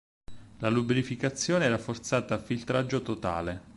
[0.57, 3.69] La lubrificazione era forzata a filtraggio totale.